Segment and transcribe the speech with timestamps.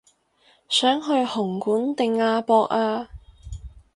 [0.67, 3.11] 想去紅館定亞博啊